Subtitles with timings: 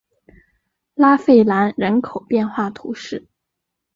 [0.95, 3.27] 拉费兰人口变化图示